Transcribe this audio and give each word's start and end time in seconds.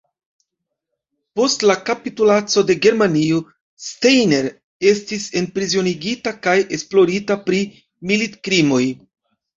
Post 1.39 1.65
la 1.71 1.75
kapitulaco 1.89 2.63
de 2.71 2.77
Germanio, 2.85 3.37
Steiner 3.89 4.49
estis 4.93 5.29
enprizonigita 5.43 6.37
kaj 6.49 6.57
esplorita 6.79 7.39
pri 7.51 7.61
militkrimoj. 8.13 8.85